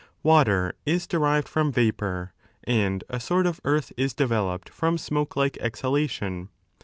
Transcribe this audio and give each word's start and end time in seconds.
Water 0.23 0.73
is 0.83 1.05
derived 1.05 1.47
from 1.47 1.71
vapour, 1.71 2.33
and 2.63 3.03
a 3.07 3.19
sort 3.19 3.45
of 3.45 3.61
earth 3.63 3.93
is 3.97 4.15
developed 4.15 4.67
from 4.67 4.97
smoke 4.97 5.35
like 5.35 5.59
exhalation. 5.61 6.49